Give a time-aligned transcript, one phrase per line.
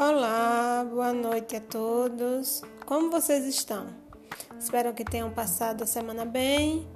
[0.00, 2.62] Olá, boa noite a todos.
[2.86, 3.88] Como vocês estão?
[4.56, 6.86] Espero que tenham passado a semana bem.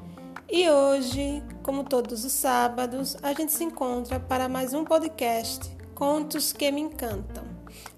[0.49, 6.53] E hoje, como todos os sábados, a gente se encontra para mais um podcast Contos
[6.53, 7.43] que me encantam.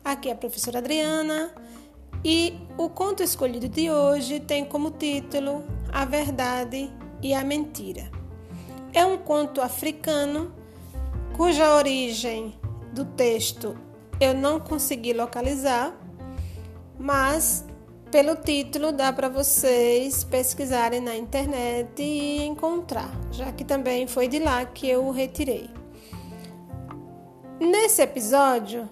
[0.03, 1.53] Aqui é a professora Adriana
[2.25, 6.91] e o conto escolhido de hoje tem como título A Verdade
[7.23, 8.11] e a Mentira.
[8.95, 10.50] É um conto africano
[11.36, 12.59] cuja origem
[12.95, 13.84] do texto
[14.21, 15.95] eu não consegui localizar,
[16.99, 17.64] mas
[18.11, 24.39] pelo título dá para vocês pesquisarem na internet e encontrar, já que também foi de
[24.39, 25.68] lá que eu o retirei.
[27.59, 28.89] Nesse episódio,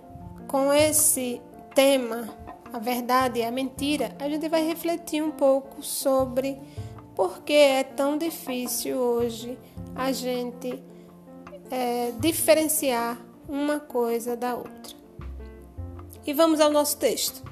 [0.48, 1.40] com esse
[1.74, 2.28] tema,
[2.72, 6.60] a verdade e a mentira, a gente vai refletir um pouco sobre
[7.14, 9.58] por que é tão difícil hoje
[9.94, 10.82] a gente
[11.70, 15.01] é, diferenciar uma coisa da outra.
[16.26, 17.42] E vamos ao nosso texto.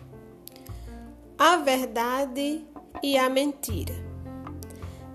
[1.38, 2.64] A verdade
[3.02, 3.94] e a mentira.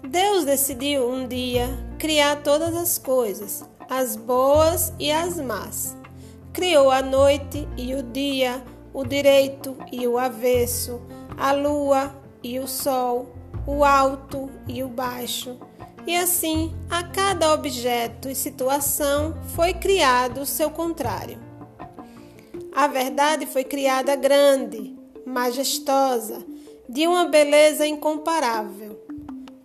[0.08, 1.68] Deus decidiu um dia
[1.98, 5.96] criar todas as coisas, as boas e as más.
[6.54, 11.02] Criou a noite e o dia, o direito e o avesso,
[11.38, 13.34] a lua e o sol,
[13.68, 15.58] o alto e o baixo
[16.08, 21.40] e assim, a cada objeto e situação foi criado o seu contrário.
[22.76, 24.94] A verdade foi criada grande,
[25.26, 26.46] majestosa,
[26.90, 29.00] de uma beleza incomparável.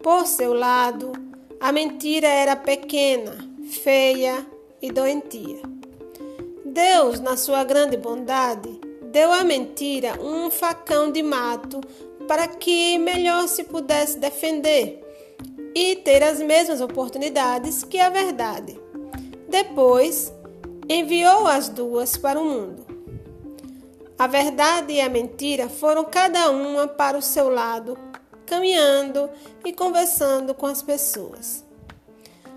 [0.01, 1.11] Por seu lado,
[1.59, 3.37] a mentira era pequena,
[3.69, 4.47] feia
[4.81, 5.61] e doentia.
[6.65, 8.81] Deus, na sua grande bondade,
[9.11, 11.81] deu à mentira um facão de mato
[12.29, 15.05] para que melhor se pudesse defender
[15.75, 18.81] e ter as mesmas oportunidades que a verdade.
[19.49, 20.33] Depois,
[20.89, 22.90] enviou as duas para o mundo.
[24.21, 27.97] A verdade e a mentira foram cada uma para o seu lado,
[28.45, 29.31] caminhando
[29.65, 31.65] e conversando com as pessoas.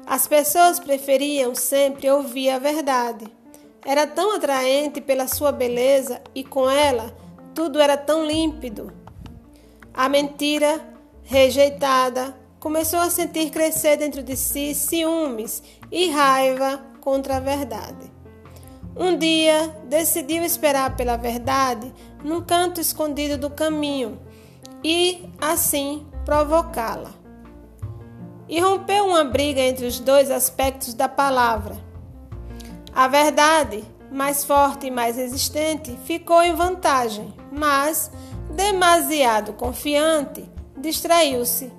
[0.05, 3.25] As pessoas preferiam sempre ouvir a verdade.
[3.85, 7.15] Era tão atraente pela sua beleza e com ela
[7.55, 8.91] tudo era tão límpido.
[9.93, 10.85] A mentira,
[11.23, 18.12] rejeitada, começou a sentir crescer dentro de si ciúmes e raiva contra a verdade.
[18.95, 21.91] Um dia, decidiu esperar pela verdade
[22.23, 24.19] num canto escondido do caminho
[24.83, 27.11] e, assim, provocá-la.
[28.47, 31.77] E rompeu uma briga entre os dois aspectos da palavra.
[32.93, 38.11] A verdade, mais forte e mais resistente, ficou em vantagem, mas,
[38.55, 41.71] demasiado confiante, distraiu-se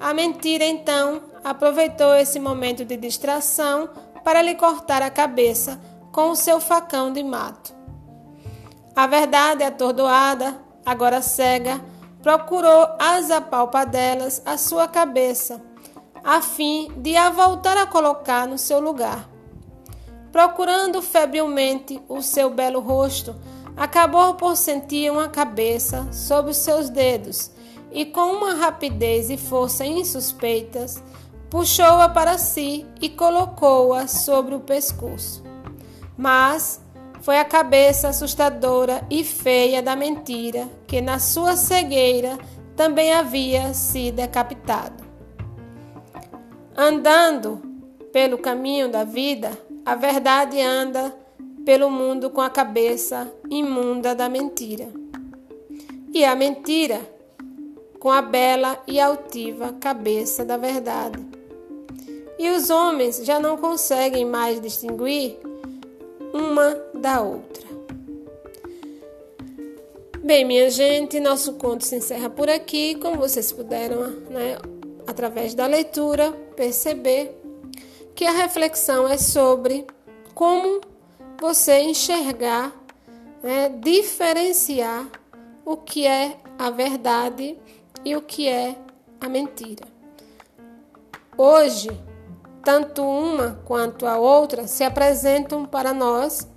[0.00, 3.90] a mentira, então, aproveitou esse momento de distração
[4.24, 5.78] para lhe cortar a cabeça
[6.12, 7.74] com o seu facão de mato.
[8.94, 11.80] A verdade, atordoada, agora cega,
[12.22, 15.62] procurou às apalpadelas a sua cabeça,
[16.22, 19.28] a fim de a voltar a colocar no seu lugar.
[20.30, 23.34] Procurando febrilmente o seu belo rosto,
[23.76, 27.50] acabou por sentir uma cabeça sob os seus dedos
[27.90, 31.02] e com uma rapidez e força insuspeitas,
[31.48, 35.49] puxou-a para si e colocou-a sobre o pescoço.
[36.20, 36.78] Mas
[37.22, 42.38] foi a cabeça assustadora e feia da mentira que, na sua cegueira,
[42.76, 45.02] também havia se decapitado.
[46.76, 47.62] Andando
[48.12, 49.50] pelo caminho da vida,
[49.82, 51.10] a verdade anda
[51.64, 54.88] pelo mundo com a cabeça imunda da mentira.
[56.12, 57.00] E a mentira
[57.98, 61.18] com a bela e altiva cabeça da verdade.
[62.38, 65.38] E os homens já não conseguem mais distinguir
[66.32, 67.68] uma da outra.
[70.22, 72.94] Bem, minha gente, nosso conto se encerra por aqui.
[72.96, 74.58] Como vocês puderam, né,
[75.06, 77.34] através da leitura, perceber
[78.14, 79.86] que a reflexão é sobre
[80.34, 80.80] como
[81.40, 82.72] você enxergar,
[83.42, 85.08] né, diferenciar
[85.64, 87.58] o que é a verdade
[88.04, 88.76] e o que é
[89.20, 89.86] a mentira.
[91.36, 91.90] Hoje,
[92.62, 96.48] tanto uma quanto a outra se apresentam para nós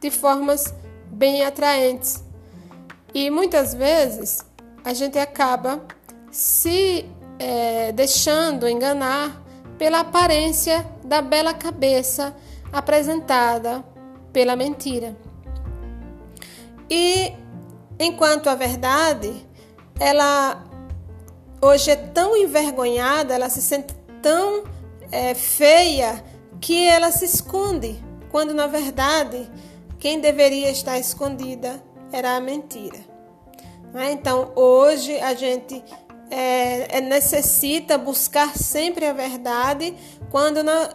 [0.00, 0.74] de formas
[1.06, 2.24] bem atraentes.
[3.14, 4.44] E muitas vezes
[4.84, 5.80] a gente acaba
[6.30, 7.06] se
[7.38, 9.42] é, deixando enganar
[9.78, 12.34] pela aparência da bela cabeça
[12.72, 13.84] apresentada
[14.32, 15.16] pela mentira.
[16.90, 17.32] E
[17.98, 19.46] enquanto a verdade,
[19.98, 20.62] ela
[21.60, 24.64] hoje é tão envergonhada, ela se sente tão
[25.10, 26.22] é, feia
[26.60, 29.50] que ela se esconde, quando na verdade
[29.98, 31.82] quem deveria estar escondida
[32.12, 32.98] era a mentira.
[33.92, 34.12] Né?
[34.12, 35.82] Então, hoje a gente
[36.30, 39.94] é, é, necessita buscar sempre a verdade,
[40.30, 40.90] quando na,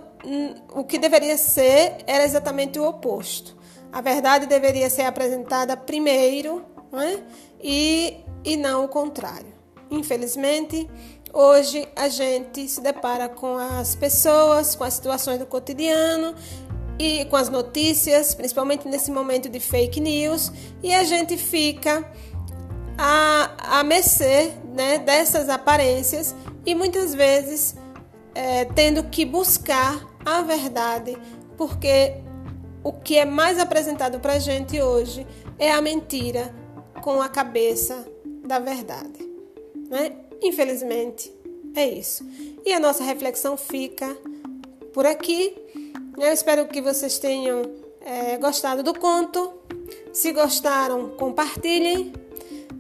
[0.73, 3.57] o que deveria ser era exatamente o oposto.
[3.91, 7.23] A verdade deveria ser apresentada primeiro né?
[7.61, 9.51] e, e não o contrário.
[9.89, 10.89] Infelizmente,
[11.33, 16.36] hoje a gente se depara com as pessoas, com as situações do cotidiano
[17.00, 20.51] e com as notícias, principalmente nesse momento de fake news,
[20.83, 22.06] e a gente fica
[22.98, 26.36] a, a mercê né, dessas aparências
[26.66, 27.75] e muitas vezes
[28.36, 31.18] é, tendo que buscar a verdade,
[31.57, 32.18] porque
[32.83, 35.25] o que é mais apresentado para a gente hoje
[35.57, 36.54] é a mentira
[37.01, 38.06] com a cabeça
[38.45, 39.30] da verdade.
[39.89, 40.13] Né?
[40.41, 41.31] Infelizmente,
[41.75, 42.25] é isso.
[42.65, 44.17] E a nossa reflexão fica
[44.93, 45.55] por aqui.
[46.17, 47.61] Eu espero que vocês tenham
[48.01, 49.53] é, gostado do conto.
[50.11, 52.13] Se gostaram, compartilhem.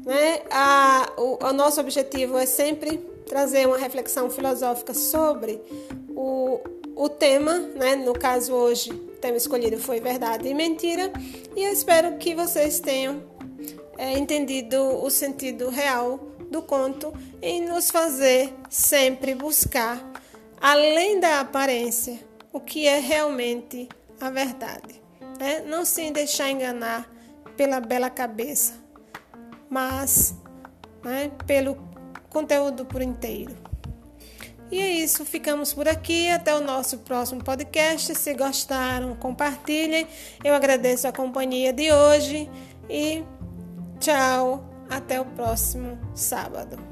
[0.05, 0.41] Né?
[0.49, 5.61] A, o, o nosso objetivo é sempre trazer uma reflexão filosófica sobre
[6.09, 6.59] o,
[6.95, 7.95] o tema, né?
[7.95, 11.11] no caso hoje, o tema escolhido foi verdade e mentira,
[11.55, 13.23] e eu espero que vocês tenham
[13.97, 19.99] é, entendido o sentido real do conto e nos fazer sempre buscar,
[20.59, 22.19] além da aparência,
[22.51, 23.87] o que é realmente
[24.19, 25.01] a verdade.
[25.39, 25.61] Né?
[25.61, 27.09] Não se deixar enganar
[27.55, 28.73] pela bela cabeça,
[29.69, 30.35] mas
[31.03, 31.77] né, pelo
[32.29, 33.55] conteúdo por inteiro.
[34.71, 36.29] E é isso, ficamos por aqui.
[36.29, 38.15] Até o nosso próximo podcast.
[38.15, 40.07] Se gostaram, compartilhem.
[40.43, 42.49] Eu agradeço a companhia de hoje
[42.89, 43.21] e
[43.99, 44.70] tchau.
[44.91, 46.90] Até o próximo sábado.